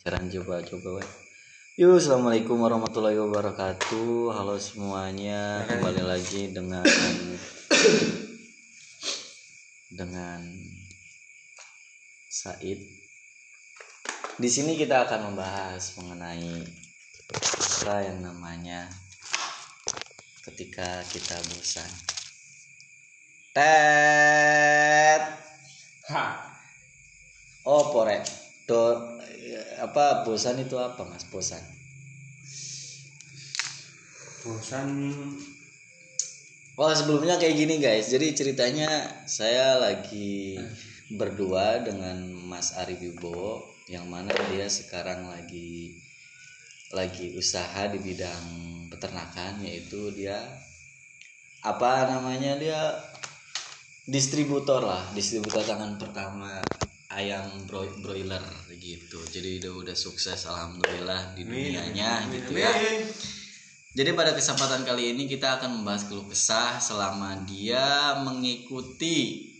Sekarang 0.00 0.32
coba 0.32 0.64
coba. 0.64 0.88
weh. 0.96 1.08
Yuk, 1.76 2.00
assalamualaikum 2.00 2.56
warahmatullahi 2.56 3.20
wabarakatuh. 3.20 4.32
Halo 4.32 4.56
semuanya, 4.56 5.60
kembali 5.68 6.00
lagi 6.00 6.48
dengan 6.56 6.80
dengan 10.00 10.40
Said. 12.32 12.80
Di 14.40 14.48
sini 14.48 14.80
kita 14.80 15.04
akan 15.04 15.36
membahas 15.36 15.92
mengenai 16.00 16.64
apa 17.84 17.96
yang 18.00 18.24
namanya 18.24 18.88
ketika 20.48 21.04
kita 21.12 21.36
bosan. 21.52 21.92
Tet. 23.52 25.22
Ha. 26.08 26.24
Oh, 27.68 27.92
pore. 27.92 28.24
Do 28.64 29.09
apa 29.80 30.22
bosan 30.28 30.60
itu 30.60 30.76
apa, 30.76 31.02
Mas? 31.08 31.24
Bosan. 31.32 31.80
Bosan 34.40 34.88
Oh 36.80 36.88
sebelumnya 36.96 37.36
kayak 37.36 37.60
gini 37.60 37.76
guys 37.76 38.08
Jadi 38.08 38.32
ceritanya 38.32 38.88
saya 39.28 39.76
lagi 39.76 40.56
berdua 41.12 41.84
dengan 41.84 42.24
Mas 42.48 42.72
Ari 42.72 42.96
Wibowo 42.96 43.68
Yang 43.84 44.06
mana 44.08 44.32
dia 44.48 44.64
sekarang 44.64 45.28
lagi 45.28 45.92
lagi 46.96 47.36
usaha 47.36 47.84
di 47.92 48.00
bidang 48.00 48.44
peternakan 48.88 49.60
Yaitu 49.60 50.08
dia 50.16 50.40
apa 51.60 52.08
namanya 52.08 52.56
dia 52.56 52.96
distributor 54.08 54.80
lah 54.80 55.04
Distributor 55.12 55.60
tangan 55.60 56.00
pertama 56.00 56.64
ayam 57.10 57.66
bro- 57.66 57.98
broiler 58.00 58.42
gitu. 58.78 59.18
Jadi 59.26 59.58
udah 59.60 59.72
udah 59.82 59.96
sukses 59.98 60.46
alhamdulillah 60.46 61.34
di 61.34 61.42
dunianya 61.44 62.30
gitu 62.30 62.54
ya. 62.54 62.70
Jadi 63.90 64.14
pada 64.14 64.30
kesempatan 64.38 64.86
kali 64.86 65.18
ini 65.18 65.26
kita 65.26 65.58
akan 65.58 65.82
membahas 65.82 66.06
keluh 66.06 66.30
kesah 66.30 66.78
selama 66.78 67.42
dia 67.42 68.14
mengikuti 68.22 69.50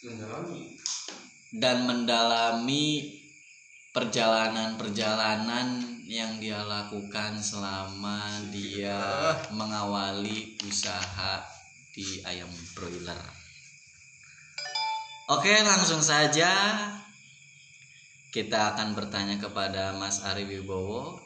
mendalami. 0.00 0.72
dan 1.52 1.84
mendalami 1.84 3.04
perjalanan-perjalanan 3.92 5.84
yang 6.08 6.40
dia 6.40 6.64
lakukan 6.64 7.36
selama 7.36 8.40
dia 8.48 8.96
mengawali 9.52 10.56
usaha 10.64 11.44
di 11.92 12.24
ayam 12.24 12.48
broiler. 12.72 13.35
Oke, 15.26 15.50
langsung 15.66 15.98
saja. 16.06 16.54
Kita 18.30 18.70
akan 18.70 18.94
bertanya 18.94 19.42
kepada 19.42 19.90
Mas 19.98 20.22
Ari 20.22 20.46
Wibowo. 20.46 21.18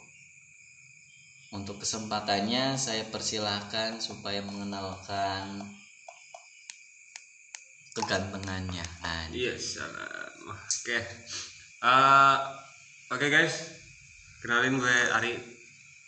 Untuk 1.52 1.84
kesempatannya 1.84 2.80
saya 2.80 3.04
persilahkan 3.12 4.00
supaya 4.00 4.40
mengenalkan 4.40 5.60
kegantengannya. 7.92 8.88
Nah, 9.04 9.28
Iya 9.36 9.60
salam 9.60 10.48
Oke. 10.48 10.96
Eh, 11.84 12.36
Oke 13.12 13.26
guys. 13.28 13.84
Kenalin 14.40 14.80
gue 14.80 14.96
Ari. 15.12 15.36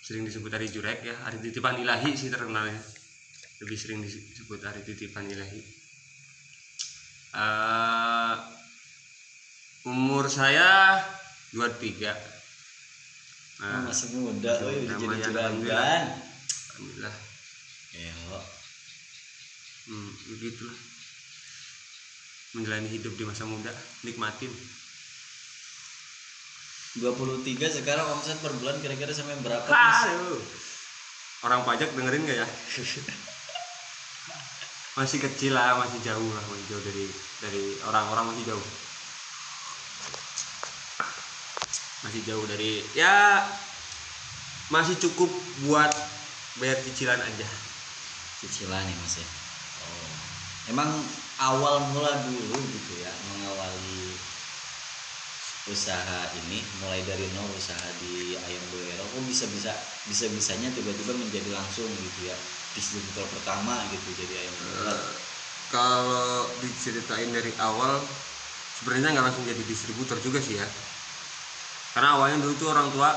Sering 0.00 0.24
disebut 0.24 0.48
Ari 0.48 0.72
Jurek 0.72 1.04
ya. 1.04 1.28
Ari 1.28 1.44
titipan 1.44 1.76
ilahi 1.76 2.16
sih 2.16 2.32
terkenalnya. 2.32 2.80
Lebih 3.60 3.76
sering 3.76 4.00
disebut 4.00 4.64
Ari 4.64 4.80
titipan 4.80 5.28
ilahi 5.28 5.81
Eh, 7.32 8.34
Umur 9.82 10.30
saya 10.30 11.00
23 11.50 12.14
Nah, 13.62 13.86
masih 13.86 14.18
muda, 14.18 14.58
oh, 14.58 14.74
udah 14.74 14.96
jadi 14.98 15.16
juragan. 15.22 16.02
alhamdulillah. 16.74 17.14
Elo. 17.94 18.40
hmm, 19.86 20.10
begitulah 20.34 20.78
menjalani 22.52 22.90
hidup 22.90 23.14
di 23.14 23.22
masa 23.22 23.46
muda 23.46 23.70
nikmatin 24.02 24.50
23 26.98 27.46
sekarang 27.70 28.06
omset 28.10 28.36
per 28.42 28.50
bulan 28.58 28.82
kira-kira 28.82 29.14
sampai 29.14 29.38
berapa? 29.40 29.64
Aduh. 29.70 30.42
orang 31.46 31.62
pajak 31.62 31.94
dengerin 31.94 32.26
gak 32.26 32.38
ya 32.42 32.48
masih 34.92 35.18
kecil 35.24 35.56
lah 35.56 35.80
masih 35.80 36.04
jauh 36.04 36.30
lah 36.36 36.44
masih 36.52 36.66
jauh 36.68 36.84
dari 36.84 37.06
dari 37.40 37.64
orang-orang 37.88 38.36
masih 38.36 38.44
jauh 38.52 38.66
masih 42.02 42.20
jauh 42.28 42.44
dari 42.44 42.84
ya 42.92 43.40
masih 44.68 44.96
cukup 45.00 45.30
buat 45.64 45.92
bayar 46.60 46.76
cicilan 46.84 47.20
aja 47.20 47.48
Cicilan 48.42 48.82
ya 48.82 48.96
Mas 48.98 49.22
ya. 49.22 49.28
Oh. 49.86 50.10
Emang 50.74 50.90
awal 51.38 51.78
mula 51.94 52.10
dulu 52.26 52.58
gitu 52.58 52.92
ya 52.98 53.12
mengawali 53.30 54.18
usaha 55.70 56.26
ini 56.42 56.58
mulai 56.82 57.06
dari 57.06 57.30
nol 57.38 57.46
usaha 57.54 57.86
di 58.02 58.34
ayam 58.34 58.64
boero 58.74 59.06
kok 59.06 59.22
bisa 59.30 59.46
bisa 59.46 59.70
bisa 60.10 60.26
bisanya 60.34 60.74
tiba-tiba 60.74 61.14
menjadi 61.14 61.54
langsung 61.54 61.86
gitu 61.86 62.26
ya 62.26 62.34
distributor 62.72 63.24
pertama 63.28 63.84
gitu 63.92 64.08
jadi 64.16 64.46
ayam 64.46 64.54
broiler 64.60 65.22
kalau 65.72 66.44
diceritain 66.60 67.32
dari 67.32 67.48
awal 67.56 67.96
sebenarnya 68.76 69.16
nggak 69.16 69.26
langsung 69.32 69.48
jadi 69.48 69.64
distributor 69.64 70.20
juga 70.20 70.36
sih 70.44 70.60
ya. 70.60 70.68
Karena 71.96 72.20
awalnya 72.20 72.44
dulu 72.44 72.52
tuh 72.60 72.68
orang 72.76 72.92
tua 72.92 73.16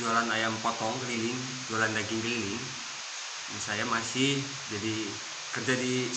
jualan 0.00 0.24
ayam 0.32 0.56
potong 0.64 0.96
keliling 1.04 1.36
jualan 1.68 1.92
daging 1.92 2.24
keliling. 2.24 2.62
Dan 3.52 3.60
saya 3.60 3.84
masih 3.84 4.40
jadi 4.72 4.96
kerja 5.52 5.74
di 5.76 6.08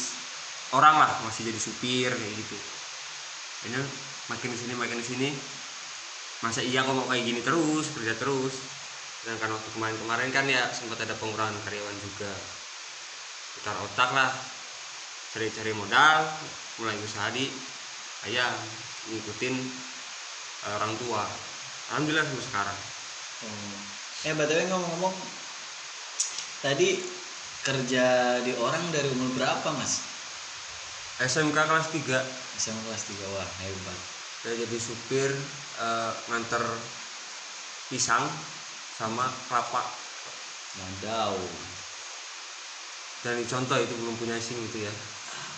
orang 0.72 1.04
lah 1.04 1.12
masih 1.28 1.52
jadi 1.52 1.60
supir 1.60 2.16
kayak 2.16 2.34
gitu. 2.40 2.58
Ini 3.68 3.84
makin 4.32 4.50
di 4.56 4.58
sini 4.64 4.74
makin 4.80 4.98
di 5.04 5.08
sini. 5.08 5.30
Masa 6.48 6.64
iya 6.64 6.88
kok 6.88 6.96
mau 6.96 7.12
kayak 7.12 7.28
gini 7.28 7.44
terus 7.44 7.92
kerja 7.92 8.16
terus. 8.16 8.56
Sedangkan 9.20 9.52
waktu 9.52 9.70
kemarin-kemarin 9.76 10.32
kan 10.32 10.48
ya 10.48 10.72
sempat 10.72 11.04
ada 11.04 11.12
pengurangan 11.20 11.60
karyawan 11.68 11.98
juga 12.00 12.32
putar 13.58 13.76
otak 13.86 14.10
lah 14.14 14.32
cari-cari 15.34 15.74
modal 15.74 16.26
mulai 16.82 16.98
usaha 17.02 17.30
di 17.34 17.50
ayam 18.30 18.54
ngikutin 19.10 19.56
eh, 20.68 20.74
orang 20.78 20.94
tua 20.98 21.26
alhamdulillah 21.94 22.26
sampai 22.26 22.48
sekarang 22.50 22.80
Oh. 23.44 23.76
Eh 24.24 24.32
btw 24.32 24.72
ngomong-ngomong 24.72 25.12
tadi 26.64 26.96
kerja 27.60 28.40
di 28.40 28.56
orang 28.56 28.80
dari 28.96 29.12
umur 29.12 29.36
berapa 29.36 29.68
mas? 29.76 30.00
SMK 31.20 31.52
kelas 31.52 31.92
3 31.92 32.24
SMA 32.56 32.82
kelas 32.88 33.04
3 33.04 33.36
wah 33.36 33.50
hebat. 33.68 34.00
saya 34.44 34.64
jadi 34.64 34.78
supir 34.80 35.28
eh, 35.80 36.12
nganter 36.32 36.64
pisang 37.92 38.24
sama 38.96 39.28
kelapa 39.52 39.84
Wadaw. 40.74 41.38
Dan 43.24 43.40
contoh 43.42 43.80
itu 43.80 43.96
belum 43.96 44.16
punya 44.20 44.36
SIM 44.38 44.60
gitu 44.68 44.84
ya 44.84 44.94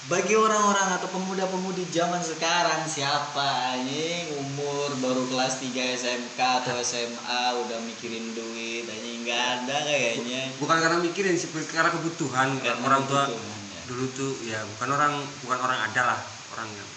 Bagi 0.06 0.38
orang-orang 0.38 1.02
atau 1.02 1.10
pemuda-pemudi 1.10 1.90
zaman 1.90 2.22
sekarang 2.22 2.86
siapa 2.86 3.74
anjing 3.74 4.38
umur 4.38 4.94
baru 5.02 5.26
kelas 5.26 5.66
3 5.66 5.74
SMK 5.98 6.38
atau 6.38 6.78
SMA 6.78 7.42
udah 7.66 7.82
mikirin 7.82 8.38
duit 8.38 8.86
anjing 8.86 9.26
nggak 9.26 9.66
ada 9.66 9.82
kayaknya. 9.82 10.54
bukan 10.62 10.78
karena 10.78 11.02
mikirin 11.02 11.34
sih 11.34 11.50
karena 11.66 11.90
kebutuhan 11.90 12.54
Karena 12.62 12.86
orang 12.86 13.02
tua 13.10 13.26
ya. 13.26 13.82
dulu 13.90 14.06
tuh 14.14 14.38
ya 14.46 14.62
bukan 14.78 14.90
orang 14.94 15.14
bukan 15.42 15.58
orang 15.58 15.80
ada 15.90 16.02
lah 16.06 16.22
orang 16.54 16.70
yang 16.70 16.90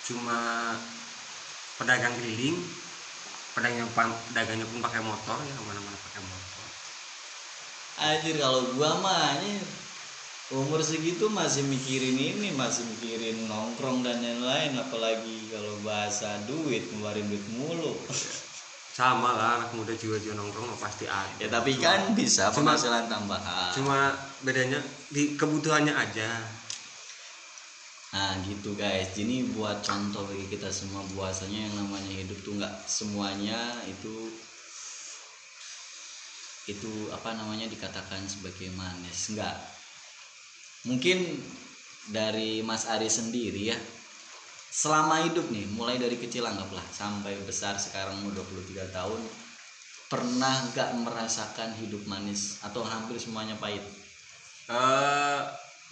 cuma 0.00 0.38
pedagang 1.76 2.16
keliling 2.16 2.56
pedagang 3.52 3.88
pan- 3.92 4.16
pedagangnya 4.32 4.64
pun 4.64 4.80
pakai 4.80 5.00
motor 5.00 5.36
ya 5.44 5.52
ke 5.52 5.62
mana-mana 5.62 5.96
pakai 6.08 6.24
motor 6.24 6.53
Anjir 7.94 8.36
kalau 8.42 8.66
gua 8.74 8.98
mah 8.98 9.38
anjir 9.38 9.62
umur 10.52 10.82
segitu 10.82 11.30
masih 11.30 11.64
mikirin 11.66 12.14
ini 12.14 12.52
masih 12.52 12.84
mikirin 12.84 13.48
nongkrong 13.48 14.04
dan 14.04 14.20
lain-lain 14.20 14.76
apalagi 14.76 15.48
kalau 15.48 15.72
bahasa 15.80 16.36
duit 16.44 16.84
ngeluarin 16.90 17.26
duit 17.30 17.44
mulu. 17.54 17.94
Sama 18.98 19.34
lah 19.34 19.58
anak 19.58 19.74
muda 19.74 19.90
jiwa-jiwa 19.90 20.38
nongkrong 20.38 20.70
pasti 20.78 21.06
ada. 21.10 21.34
Ya 21.42 21.50
tapi 21.50 21.74
kan 21.78 22.14
bisa 22.14 22.50
Cuma- 22.54 22.74
penghasilan 22.74 23.10
tambahan. 23.10 23.74
cuma 23.74 24.14
bedanya 24.46 24.78
di 25.10 25.34
kebutuhannya 25.34 25.90
aja. 25.90 26.30
Nah 28.14 28.38
gitu 28.46 28.78
guys. 28.78 29.10
Ini 29.18 29.50
buat 29.50 29.82
contoh 29.82 30.22
bagi 30.30 30.46
kita 30.46 30.70
semua 30.70 31.02
bahwasanya 31.18 31.66
yang 31.66 31.74
namanya 31.74 32.14
hidup 32.14 32.38
tuh 32.46 32.54
nggak 32.54 32.74
semuanya 32.86 33.58
itu 33.90 34.30
itu 36.70 37.12
apa 37.12 37.36
namanya 37.36 37.68
dikatakan 37.68 38.24
sebagai 38.24 38.72
manis. 38.74 39.32
Nggak. 39.32 39.56
Mungkin 40.88 41.18
dari 42.12 42.60
Mas 42.60 42.84
Ari 42.84 43.08
sendiri 43.08 43.72
ya 43.72 43.78
selama 44.74 45.22
hidup 45.22 45.46
nih 45.54 45.70
mulai 45.70 46.02
dari 46.02 46.18
kecil 46.18 46.42
anggaplah 46.42 46.82
sampai 46.90 47.38
besar 47.46 47.78
sekarang 47.78 48.26
umur 48.26 48.42
23 48.42 48.90
tahun 48.90 49.22
pernah 50.10 50.54
gak 50.74 50.98
merasakan 50.98 51.78
hidup 51.78 52.02
manis 52.10 52.58
atau 52.60 52.82
hampir 52.82 53.16
semuanya 53.16 53.54
pahit? 53.56 53.80
Eh, 54.66 55.40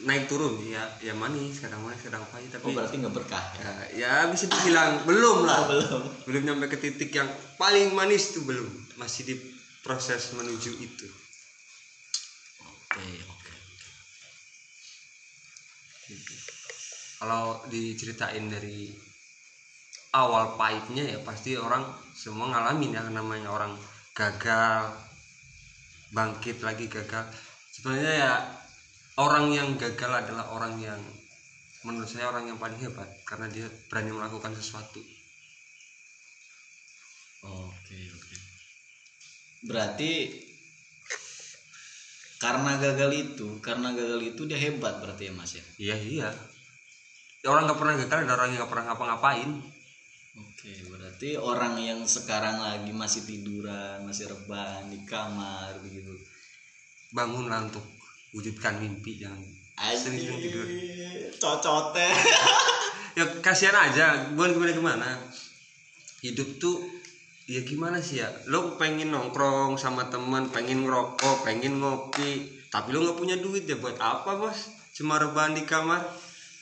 naik 0.02 0.26
turun 0.26 0.58
ya 0.66 0.82
ya 0.98 1.14
manis 1.14 1.62
kadang 1.62 1.78
manis 1.84 2.02
kadang 2.02 2.26
pahit 2.34 2.50
oh 2.50 2.58
tapi 2.58 2.74
berarti 2.74 2.96
nggak 2.98 3.14
berkah 3.14 3.44
ya? 3.54 3.62
Ya, 3.62 3.72
ya 3.94 4.14
bisa 4.26 4.50
dibilang 4.50 5.06
belum 5.06 5.46
lah. 5.46 5.62
Belum. 5.70 6.02
Belum 6.26 6.42
nyampe 6.42 6.66
ke 6.74 6.78
titik 6.82 7.14
yang 7.14 7.30
paling 7.54 7.94
manis 7.94 8.34
tuh 8.34 8.42
belum. 8.42 8.66
Masih 8.98 9.30
di 9.30 9.34
proses 9.82 10.32
menuju 10.38 10.72
itu. 10.78 11.08
Oke 12.62 13.06
oke 13.26 13.42
kalau 17.22 17.62
diceritain 17.70 18.50
dari 18.50 18.90
awal 20.10 20.58
pahitnya 20.58 21.16
ya 21.16 21.18
pasti 21.22 21.54
orang 21.54 21.86
semua 22.18 22.50
ngalamin 22.50 22.98
ya 22.98 23.06
namanya 23.06 23.46
orang 23.54 23.78
gagal 24.10 24.90
bangkit 26.10 26.66
lagi 26.66 26.90
gagal. 26.90 27.30
Sebenarnya 27.70 28.12
ya 28.26 28.32
orang 29.22 29.54
yang 29.54 29.68
gagal 29.78 30.26
adalah 30.26 30.50
orang 30.50 30.82
yang 30.82 30.98
menurut 31.86 32.10
saya 32.10 32.26
orang 32.26 32.50
yang 32.50 32.58
paling 32.58 32.78
hebat 32.82 33.06
karena 33.22 33.46
dia 33.48 33.70
berani 33.86 34.10
melakukan 34.10 34.52
sesuatu. 34.58 34.98
Oke 37.46 37.98
oke 38.18 38.51
berarti 39.62 40.42
karena 42.42 42.74
gagal 42.74 43.10
itu 43.14 43.62
karena 43.62 43.94
gagal 43.94 44.18
itu 44.34 44.42
dia 44.50 44.58
hebat 44.58 44.98
berarti 44.98 45.30
ya 45.30 45.32
mas 45.34 45.54
ya? 45.54 45.64
Iya 45.78 45.96
iya. 46.02 46.28
Ya, 47.42 47.48
orang 47.50 47.70
nggak 47.70 47.78
pernah 47.78 47.94
gagal 47.98 48.18
ada 48.26 48.34
orang 48.34 48.48
yang 48.50 48.58
nggak 48.62 48.70
pernah 48.70 48.84
ngapa-ngapain. 48.90 49.50
Oke, 50.32 50.72
berarti 50.90 51.38
orang 51.38 51.74
yang 51.78 52.00
sekarang 52.06 52.58
lagi 52.58 52.90
masih 52.90 53.22
tiduran, 53.26 54.02
masih 54.06 54.30
rebahan 54.30 54.90
di 54.90 55.02
kamar 55.06 55.78
begitu. 55.82 56.14
bangunlah 57.12 57.68
untuk 57.68 57.84
wujudkan 58.32 58.80
mimpi 58.80 59.20
jangan 59.20 59.36
sering-sering 59.92 60.40
tidur. 60.40 60.64
Cocote. 61.36 62.08
ya 63.20 63.24
kasihan 63.44 63.76
aja. 63.76 64.32
Bukan 64.32 64.56
gimana 64.56 64.72
gimana 64.72 65.08
hidup 66.22 66.48
tuh 66.62 67.01
ya 67.46 67.60
gimana 67.66 67.98
sih 67.98 68.22
ya? 68.22 68.28
Lo 68.46 68.78
pengen 68.78 69.10
nongkrong 69.10 69.74
sama 69.80 70.06
teman 70.12 70.50
pengen 70.50 70.86
ngerokok 70.86 71.42
pengen 71.42 71.82
ngopi 71.82 72.62
tapi 72.72 72.96
lo 72.96 73.04
nggak 73.04 73.18
punya 73.20 73.36
duit 73.36 73.68
ya 73.68 73.76
buat 73.76 74.00
apa 74.00 74.40
bos? 74.40 74.72
Cuma 74.96 75.20
rebahan 75.20 75.52
di 75.52 75.64
kamar. 75.68 76.00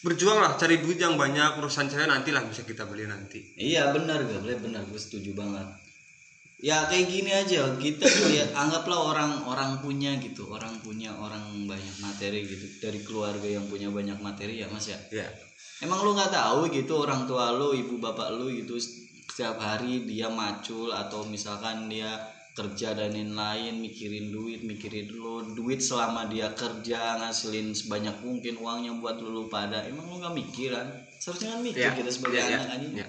Berjuang 0.01 0.41
lah 0.41 0.57
cari 0.57 0.81
duit 0.81 0.97
yang 0.97 1.21
banyak 1.21 1.61
urusan 1.61 1.87
cewek 1.93 2.09
nanti 2.09 2.33
lah 2.33 2.41
bisa 2.49 2.65
kita 2.65 2.89
beli 2.89 3.05
nanti. 3.05 3.53
Iya 3.53 3.93
benar 3.93 4.25
gak 4.25 4.41
boleh 4.41 4.57
benar 4.57 4.83
gue 4.89 4.97
setuju 4.97 5.37
banget. 5.37 5.69
Ya 6.61 6.89
kayak 6.89 7.09
gini 7.09 7.29
aja 7.33 7.69
kita 7.77 8.09
tuh 8.09 8.33
ya 8.33 8.49
anggaplah 8.57 8.97
orang-orang 8.97 9.81
punya 9.85 10.17
gitu, 10.17 10.49
orang 10.49 10.73
punya 10.81 11.13
orang 11.13 11.69
banyak 11.69 11.97
materi 12.01 12.49
gitu. 12.49 12.65
Dari 12.81 13.05
keluarga 13.05 13.45
yang 13.45 13.69
punya 13.69 13.93
banyak 13.93 14.17
materi 14.25 14.65
ya 14.65 14.73
mas 14.73 14.89
ya. 14.89 14.97
ya 15.13 15.29
Emang 15.85 16.01
lu 16.01 16.17
nggak 16.17 16.33
tahu 16.33 16.73
gitu 16.73 17.05
orang 17.05 17.29
tua 17.29 17.53
lu, 17.53 17.77
ibu 17.77 18.01
bapak 18.01 18.41
lu 18.41 18.49
gitu 18.53 18.81
setiap 19.41 19.57
hari 19.57 20.05
dia 20.05 20.29
macul 20.29 20.93
atau 20.93 21.25
misalkan 21.25 21.89
dia 21.89 22.13
kerja 22.53 22.93
dan 22.93 23.17
lain-lain 23.17 23.81
mikirin 23.81 24.29
duit, 24.29 24.61
mikirin 24.69 25.09
lu 25.09 25.57
duit 25.57 25.81
selama 25.81 26.29
dia 26.29 26.53
kerja 26.53 27.17
ngasilin 27.25 27.73
sebanyak 27.73 28.21
mungkin 28.21 28.61
uangnya 28.61 28.93
buat 29.01 29.17
lu, 29.17 29.49
pada. 29.49 29.81
Emang 29.89 30.13
lu 30.13 30.21
nggak 30.21 30.37
mikiran? 30.37 30.85
Seharusnya 31.17 31.57
kan 31.57 31.65
mikir 31.65 31.89
ya 31.89 31.97
kita 31.97 32.13
sebagai 32.13 32.37
ya, 32.37 32.53
anak 32.53 32.69
kan 32.69 32.81
ya, 32.85 33.09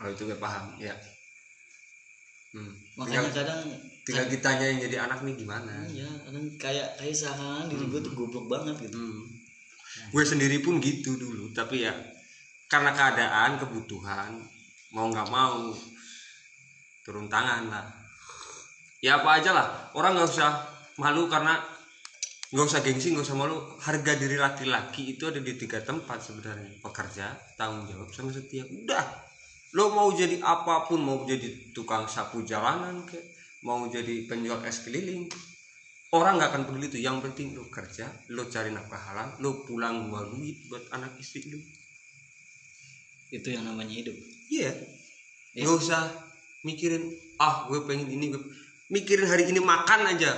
kalau 0.00 0.10
itu 0.16 0.22
gue 0.24 0.38
paham 0.40 0.64
ya 0.80 0.96
hmm. 2.56 2.72
Makanya 2.96 3.20
tinggal, 3.20 3.36
kadang 3.36 3.62
tinggal 4.08 4.26
kitanya 4.32 4.64
yang 4.64 4.80
jadi 4.80 4.96
anak 5.04 5.18
nih 5.28 5.34
gimana 5.36 5.72
ya 5.92 6.08
kadang 6.24 6.44
kayak 6.56 6.88
kayak 6.96 7.12
seakan 7.12 7.68
diri 7.68 7.84
gue 7.84 8.00
tuh 8.00 8.16
goblok 8.16 8.48
banget 8.48 8.88
gitu. 8.88 8.96
Hmm. 8.96 9.28
Gue 10.08 10.24
sendiri 10.24 10.64
pun 10.64 10.80
gitu 10.80 11.20
dulu, 11.20 11.52
tapi 11.52 11.84
ya 11.84 11.92
karena 12.66 12.90
keadaan, 12.96 13.62
kebutuhan, 13.62 14.42
mau 14.94 15.10
nggak 15.10 15.28
mau 15.32 15.72
turun 17.02 17.26
tangan 17.26 17.70
lah. 17.70 17.86
Ya 19.02 19.22
apa 19.22 19.38
aja 19.38 19.50
lah, 19.54 19.68
orang 19.94 20.18
nggak 20.18 20.30
usah 20.30 20.50
malu 20.98 21.30
karena 21.30 21.58
nggak 22.50 22.66
usah 22.66 22.80
gengsi, 22.82 23.14
nggak 23.14 23.26
usah 23.26 23.38
malu. 23.38 23.56
Harga 23.82 24.18
diri 24.18 24.36
laki-laki 24.38 25.18
itu 25.18 25.30
ada 25.30 25.38
di 25.38 25.54
tiga 25.54 25.82
tempat 25.82 26.18
sebenarnya, 26.18 26.82
pekerja, 26.82 27.34
tanggung 27.54 27.86
jawab, 27.86 28.10
sama 28.10 28.34
setia. 28.34 28.66
Udah, 28.66 29.04
lo 29.78 29.94
mau 29.94 30.10
jadi 30.10 30.42
apa 30.42 30.90
pun, 30.90 31.02
mau 31.02 31.22
jadi 31.22 31.70
tukang 31.70 32.10
sapu 32.10 32.42
jalanan, 32.42 33.06
ke, 33.06 33.18
mau 33.62 33.86
jadi 33.86 34.26
penjual 34.26 34.64
es 34.66 34.82
keliling, 34.82 35.30
orang 36.14 36.38
nggak 36.38 36.50
akan 36.54 36.62
peduli 36.70 36.86
itu 36.88 36.98
yang 37.02 37.18
penting 37.18 37.52
lo 37.52 37.66
kerja 37.66 38.06
lo 38.30 38.46
cari 38.46 38.70
nafkah 38.70 39.00
halal 39.10 39.28
lo 39.42 39.66
pulang 39.66 40.06
bawa 40.06 40.30
duit 40.30 40.64
buat 40.70 40.86
anak 40.94 41.18
istri 41.18 41.50
lo 41.50 41.58
Itu 43.36 43.48
yang 43.52 43.64
namanya 43.64 43.92
hidup. 43.92 44.16
iya 44.48 44.72
Iya. 45.52 45.64
nggak 45.64 45.76
usah 45.76 46.02
mikirin 46.62 47.04
ah 47.36 47.64
gue 47.64 47.80
pengen 47.84 48.08
ini 48.08 48.28
gue 48.28 48.40
mikirin 48.88 49.24
hari 49.24 49.44
ini 49.44 49.56
makan 49.56 50.04
aja 50.06 50.36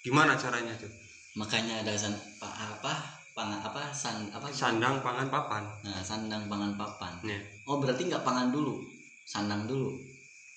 gimana 0.00 0.32
caranya 0.34 0.72
tuh 0.76 0.88
Makanya 1.36 1.80
ada 1.80 1.94
san, 1.94 2.10
pa- 2.36 2.50
apa 2.50 2.94
pang 3.30 3.52
apa 3.54 3.94
san 3.94 4.26
apa 4.28 4.50
sandang 4.50 4.98
pangan 4.98 5.30
papan 5.30 5.62
Nah, 5.80 6.02
sandang 6.02 6.50
pangan 6.50 6.74
papan. 6.74 7.14
ya 7.22 7.38
Oh, 7.64 7.78
berarti 7.78 8.08
nggak 8.08 8.20
pangan 8.20 8.50
dulu, 8.50 8.74
sandang 9.22 9.64
dulu. 9.64 9.92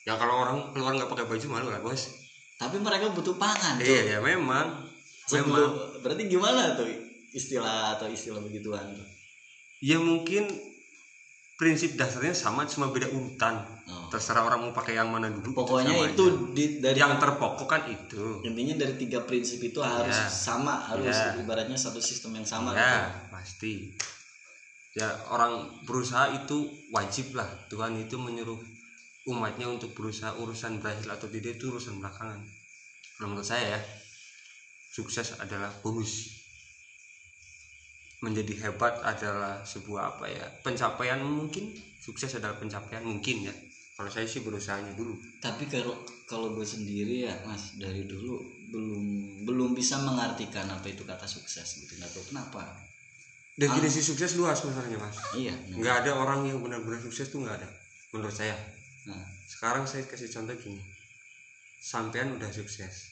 ya 0.01 0.17
kalau 0.17 0.41
orang 0.41 0.73
keluar 0.73 0.91
nggak 0.91 1.07
pakai 1.07 1.27
baju 1.27 1.45
malu 1.47 1.67
lah 1.69 1.79
bos 1.79 2.09
Tapi 2.57 2.77
mereka 2.77 3.09
butuh 3.09 3.35
pangan. 3.35 3.77
Iya 3.77 4.01
ya 4.07 4.19
memang 4.19 4.69
Sebelum, 5.25 5.49
memang 5.49 5.69
berarti 6.01 6.23
gimana 6.27 6.73
tuh 6.73 6.89
istilah 7.31 7.95
atau 7.95 8.05
istilah 8.05 8.41
begituan 8.41 8.85
tuh? 8.91 9.07
ya 9.81 9.97
mungkin 9.97 10.45
prinsip 11.61 11.93
dasarnya 11.93 12.33
sama 12.33 12.65
cuma 12.65 12.89
beda 12.89 13.05
urutan 13.07 13.61
Oh. 13.83 14.07
terserah 14.09 14.41
orang 14.41 14.61
mau 14.61 14.71
pakai 14.71 14.95
yang 14.95 15.07
mana 15.07 15.27
dulu 15.27 15.51
Pokoknya 15.53 15.93
sama 15.93 16.09
itu 16.09 16.23
aja. 16.25 16.37
di, 16.49 16.65
dari 16.79 16.97
yang 16.97 17.13
terpokok 17.15 17.67
kan 17.67 17.81
itu 17.85 18.39
intinya 18.41 18.79
dari 18.79 18.95
tiga 18.95 19.21
prinsip 19.21 19.61
itu 19.61 19.77
harus 19.77 20.15
Ya. 20.15 20.25
sama, 20.25 20.79
harus 20.81 21.11
Ya. 21.11 21.37
ibaratnya 21.37 21.75
satu 21.75 21.99
sistem 21.99 22.33
yang 22.33 22.47
sama. 22.47 22.71
ya 22.71 22.81
gitu. 23.05 23.29
pasti 23.29 23.73
ya 24.91 25.05
orang 25.27 25.53
berusaha 25.81 26.33
itu 26.33 26.57
wajib 26.89 27.31
lah 27.31 27.45
Tuhan 27.67 27.93
itu 27.95 28.17
menyuruh 28.17 28.57
umatnya 29.27 29.69
untuk 29.69 29.93
berusaha 29.93 30.33
urusan 30.33 30.81
berhasil 30.81 31.05
atau 31.05 31.27
tidak 31.27 31.55
itu 31.55 31.69
urusan 31.69 32.01
belakangan 32.01 32.41
menurut 33.19 33.45
saya 33.45 33.75
ya 33.75 33.81
sukses 34.89 35.37
adalah 35.37 35.69
bonus 35.79 36.40
menjadi 38.21 38.53
hebat 38.69 39.01
adalah 39.01 39.65
sebuah 39.65 40.15
apa 40.15 40.29
ya 40.29 40.45
pencapaian 40.61 41.17
mungkin 41.25 41.73
sukses 41.97 42.37
adalah 42.37 42.57
pencapaian 42.57 43.01
mungkin 43.01 43.49
ya. 43.49 43.53
Kalau 43.97 44.09
saya 44.09 44.25
sih 44.25 44.41
berusahanya 44.41 44.97
dulu. 44.97 45.13
Tapi 45.37 45.69
kalau 45.69 45.93
kalau 46.25 46.57
gue 46.57 46.65
sendiri 46.65 47.29
ya 47.29 47.33
Mas 47.45 47.77
dari 47.77 48.05
dulu 48.09 48.41
belum 48.73 49.03
belum 49.45 49.69
bisa 49.77 50.01
mengartikan 50.01 50.65
apa 50.69 50.89
itu 50.89 51.05
kata 51.05 51.25
sukses 51.25 51.65
gitu. 51.85 51.97
Nggak 51.97 52.13
tahu 52.13 52.25
kenapa. 52.33 52.63
definisi 53.51 53.99
sukses 54.01 54.39
luas 54.39 54.63
sebenarnya 54.63 54.97
mas. 54.97 55.13
Iya. 55.37 55.53
nggak 55.75 55.95
ada 56.01 56.17
orang 56.17 56.47
yang 56.49 56.63
benar-benar 56.63 57.03
sukses 57.03 57.29
tuh 57.29 57.45
nggak 57.45 57.61
ada 57.61 57.69
menurut 58.15 58.33
saya. 58.33 58.55
Nah, 59.05 59.21
sekarang 59.45 59.85
saya 59.85 60.07
kasih 60.07 60.31
contoh 60.31 60.55
gini. 60.55 60.81
Sampean 61.77 62.31
udah 62.33 62.49
sukses. 62.49 63.11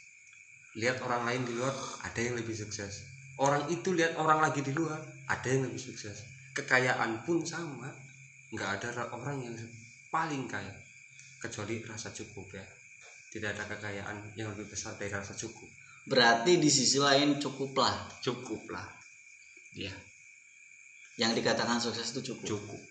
Lihat 0.79 1.03
orang 1.05 1.27
lain 1.27 1.41
di 1.43 1.53
luar 1.53 1.75
ada 2.01 2.17
yang 2.17 2.39
lebih 2.39 2.55
sukses 2.55 3.08
orang 3.39 3.63
itu 3.71 3.95
lihat 3.95 4.19
orang 4.19 4.43
lagi 4.43 4.59
di 4.59 4.75
luar 4.75 4.99
ada 5.27 5.47
yang 5.47 5.63
lebih 5.65 5.79
sukses 5.79 6.19
kekayaan 6.51 7.23
pun 7.23 7.39
sama 7.41 7.87
nggak 8.51 8.69
ada 8.81 8.87
ra- 8.93 9.11
orang 9.15 9.39
yang 9.39 9.55
paling 10.11 10.43
kaya 10.49 10.73
kecuali 11.39 11.79
rasa 11.85 12.11
cukup 12.11 12.51
ya 12.51 12.65
tidak 13.31 13.55
ada 13.55 13.63
kekayaan 13.71 14.17
yang 14.35 14.51
lebih 14.51 14.67
besar 14.67 14.97
dari 14.99 15.13
rasa 15.13 15.31
cukup 15.31 15.69
berarti 16.09 16.57
di 16.57 16.67
sisi 16.67 16.97
lain 16.97 17.37
cukuplah. 17.37 18.09
cukup 18.19 18.59
lah 18.73 18.87
Iya. 19.69 19.93
Yang 21.21 21.43
dikatakan 21.43 21.77
sukses 21.77 22.09
itu 22.09 22.33
cukup. 22.33 22.57
cukup 22.57 22.81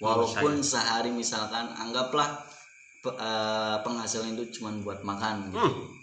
Walaupun 0.00 0.62
sehari 0.62 1.10
misalkan 1.12 1.68
anggaplah 1.74 2.38
eh, 3.02 3.76
penghasilan 3.82 4.38
itu 4.38 4.60
cuma 4.60 4.72
buat 4.80 5.02
makan 5.02 5.50
gitu. 5.50 5.58
Hmm. 5.58 5.99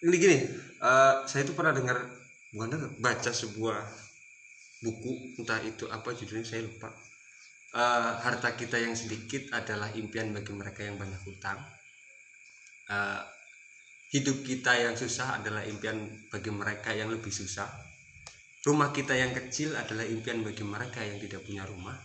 Ini 0.00 0.16
gini, 0.16 0.38
eh, 0.80 1.14
saya 1.28 1.44
itu 1.44 1.52
pernah 1.52 1.76
dengar, 1.76 2.00
bukan 2.56 2.68
dengar, 2.72 2.90
baca 3.04 3.30
sebuah 3.30 3.84
buku, 4.80 5.36
entah 5.36 5.60
itu 5.60 5.84
apa 5.92 6.16
judulnya 6.16 6.46
saya 6.46 6.64
lupa. 6.64 6.88
Eh, 7.76 8.12
harta 8.24 8.56
kita 8.56 8.80
yang 8.80 8.96
sedikit 8.96 9.52
adalah 9.52 9.92
impian 9.92 10.32
bagi 10.32 10.56
mereka 10.56 10.80
yang 10.88 10.96
banyak 10.96 11.20
hutang. 11.28 11.60
Eh, 12.88 13.22
hidup 14.16 14.40
kita 14.42 14.72
yang 14.74 14.96
susah 14.96 15.38
adalah 15.38 15.62
impian 15.68 16.08
bagi 16.32 16.50
mereka 16.50 16.90
yang 16.96 17.12
lebih 17.12 17.30
susah. 17.30 17.68
rumah 18.60 18.92
kita 18.92 19.16
yang 19.16 19.32
kecil 19.32 19.72
adalah 19.72 20.04
impian 20.04 20.44
bagi 20.44 20.60
mereka 20.60 21.00
yang 21.00 21.16
tidak 21.16 21.40
punya 21.48 21.64
rumah 21.64 21.96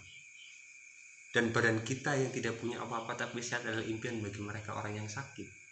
dan 1.36 1.52
badan 1.52 1.84
kita 1.84 2.16
yang 2.16 2.32
tidak 2.32 2.56
punya 2.64 2.80
apa-apa 2.80 3.28
tapi 3.28 3.44
sehat 3.44 3.68
adalah 3.68 3.84
impian 3.84 4.24
bagi 4.24 4.40
mereka 4.40 4.72
orang 4.72 5.04
yang 5.04 5.10
sakit 5.12 5.65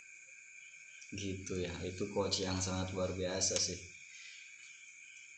gitu 1.15 1.59
ya 1.59 1.71
itu 1.85 2.09
coach 2.11 2.43
yang 2.43 2.57
sangat 2.57 2.91
luar 2.93 3.13
biasa 3.13 3.55
sih. 3.57 3.77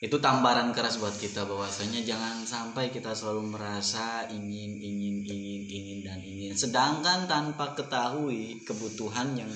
Itu 0.03 0.19
tambaran 0.19 0.75
keras 0.75 0.99
buat 0.99 1.15
kita 1.15 1.47
bahwasanya 1.47 2.03
jangan 2.03 2.43
sampai 2.43 2.91
kita 2.91 3.15
selalu 3.15 3.55
merasa 3.55 4.27
ingin 4.27 4.75
ingin 4.75 5.23
ingin 5.23 5.61
ingin 5.65 5.99
dan 6.03 6.19
ingin. 6.19 6.51
Sedangkan 6.51 7.25
tanpa 7.25 7.71
ketahui 7.73 8.59
kebutuhan 8.67 9.33
yang 9.39 9.51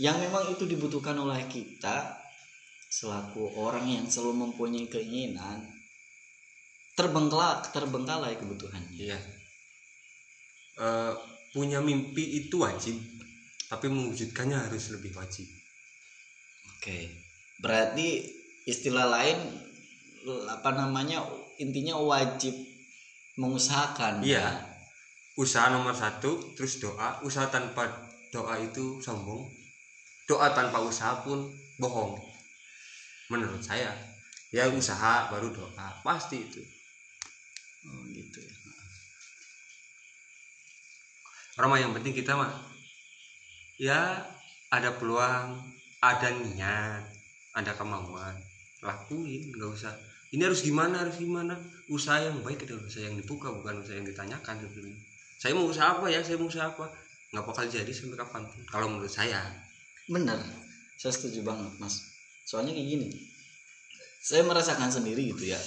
yang 0.00 0.16
memang 0.16 0.48
itu 0.48 0.64
dibutuhkan 0.64 1.14
oleh 1.14 1.44
kita 1.46 2.18
selaku 2.88 3.52
orang 3.60 3.84
yang 3.88 4.06
selalu 4.08 4.48
mempunyai 4.48 4.88
keinginan 4.88 5.60
terbengkalai 6.96 7.60
terbengkalai 7.72 8.34
kebutuhannya. 8.40 8.96
Iya. 8.96 9.20
Eh, 10.80 11.12
punya 11.52 11.84
mimpi 11.84 12.42
itu 12.42 12.64
wajib 12.64 12.96
tapi 13.68 13.92
mewujudkannya 13.92 14.56
harus 14.56 14.88
lebih 14.96 15.12
wajib 15.12 15.44
oke. 16.82 16.98
Berarti 17.62 18.26
istilah 18.66 19.06
lain 19.06 19.38
apa 20.50 20.74
namanya 20.74 21.22
intinya 21.62 21.94
wajib 21.94 22.50
mengusahakan. 23.38 24.18
Iya. 24.26 24.66
Usaha 25.38 25.70
nomor 25.70 25.94
satu 25.94 26.58
terus 26.58 26.82
doa. 26.82 27.22
Usaha 27.22 27.46
tanpa 27.46 27.86
doa 28.34 28.58
itu 28.58 28.98
sombong. 28.98 29.46
Doa 30.26 30.50
tanpa 30.50 30.82
usaha 30.82 31.22
pun 31.22 31.46
bohong. 31.78 32.18
Menurut 33.30 33.62
saya 33.62 33.94
ya 34.50 34.66
usaha 34.66 35.30
baru 35.30 35.54
doa. 35.54 35.88
Pasti 36.02 36.42
itu. 36.42 36.60
Oh, 37.86 38.02
gitu 38.10 38.42
ya. 38.42 38.54
Orang 41.62 41.78
mah 41.78 41.78
yang 41.78 41.94
penting 41.94 42.10
kita 42.10 42.34
mah 42.34 42.50
ya 43.78 44.18
ada 44.72 44.90
peluang 44.98 45.72
ada 46.02 46.28
niat 46.34 47.02
ada 47.54 47.72
kemauan. 47.78 48.34
Lakuin 48.82 49.54
nggak 49.54 49.70
usah. 49.70 49.94
Ini 50.34 50.48
harus 50.48 50.64
gimana 50.64 51.06
harus 51.06 51.16
gimana? 51.16 51.54
Usaha 51.86 52.18
yang 52.18 52.42
baik 52.42 52.66
adalah 52.66 52.84
usaha 52.88 53.04
yang 53.04 53.16
dibuka 53.16 53.52
bukan 53.52 53.84
usaha 53.84 53.96
yang 53.96 54.08
ditanyakan 54.08 54.64
sebetulnya 54.64 54.96
saya 55.38 55.58
mau 55.58 55.66
usaha 55.66 55.98
apa 55.98 56.06
ya? 56.06 56.22
Saya 56.22 56.38
mau 56.38 56.46
usaha 56.46 56.70
apa? 56.70 56.86
Nggak 57.34 57.44
bakal 57.46 57.64
jadi 57.66 57.92
sampai 57.94 58.18
kapan 58.18 58.42
pun 58.46 58.62
kalau 58.66 58.86
menurut 58.90 59.10
saya. 59.10 59.42
Benar. 60.10 60.38
Saya 60.98 61.12
setuju 61.14 61.46
banget 61.46 61.72
mas. 61.78 62.10
Soalnya 62.46 62.74
kayak 62.74 62.88
gini 62.98 63.08
saya 64.22 64.46
merasakan 64.46 64.86
sendiri 64.86 65.34
gitu 65.34 65.50
ya 65.50 65.58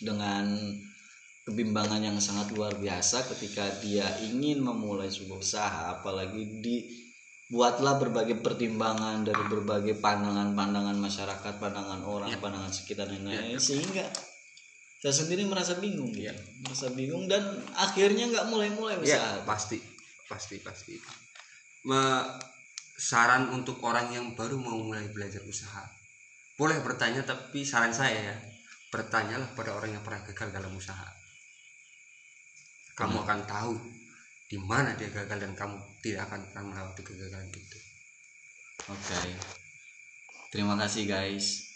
dengan 0.00 0.48
kebimbangan 1.44 2.00
yang 2.00 2.16
sangat 2.16 2.56
luar 2.56 2.72
biasa 2.80 3.28
ketika 3.36 3.68
dia 3.84 4.08
ingin 4.24 4.64
memulai 4.64 5.12
sebuah 5.12 5.44
usaha 5.44 5.80
apalagi 5.92 6.48
dibuatlah 7.50 7.98
berbagai 7.98 8.38
pertimbangan 8.38 9.26
dari 9.26 9.42
berbagai 9.50 9.98
pandangan-pandangan 9.98 10.94
masyarakat 10.94 11.58
pandangan 11.58 11.98
orang 12.06 12.30
Ya. 12.30 12.38
pandangan 12.38 12.70
sekitar 12.70 13.10
dan 13.10 13.26
Ya, 13.26 13.42
lain-lain 13.42 13.58
ya. 13.58 13.58
sehingga 13.58 14.06
saya 15.02 15.10
sendiri 15.10 15.42
merasa 15.50 15.74
bingung 15.82 16.14
Ya. 16.14 16.30
merasa 16.62 16.94
bingung 16.94 17.26
dan 17.26 17.42
akhirnya 17.74 18.30
nggak 18.30 18.46
mulai-mulai 18.54 19.02
usaha 19.02 19.42
ya 19.42 19.42
pasti 19.42 19.82
pasti 20.30 20.62
pasti 20.62 20.94
Me- 21.90 22.38
saran 22.94 23.50
untuk 23.50 23.82
orang 23.82 24.14
yang 24.14 24.38
baru 24.38 24.54
mau 24.54 24.78
mulai 24.78 25.10
belajar 25.10 25.42
usaha 25.42 25.82
boleh 26.54 26.78
bertanya 26.86 27.26
tapi 27.26 27.66
saran 27.66 27.90
saya 27.90 28.30
ya 28.30 28.36
bertanyalah 28.94 29.50
pada 29.58 29.74
orang 29.74 29.98
yang 29.98 30.04
pernah 30.06 30.22
gagal 30.22 30.54
dalam 30.54 30.70
usaha 30.70 31.08
kamu 32.94 33.18
Hmm. 33.18 33.24
akan 33.26 33.40
tahu 33.42 33.74
di 34.50 34.58
mana 34.58 34.98
dia 34.98 35.06
gagal 35.14 35.38
dan 35.38 35.54
kamu 35.54 35.78
tidak 36.02 36.26
akan 36.26 36.42
pernah 36.50 36.64
melewati 36.74 37.02
kegagalan 37.06 37.46
itu. 37.54 37.78
Oke. 38.90 39.30
Terima 40.50 40.74
kasih 40.74 41.06
guys 41.06 41.69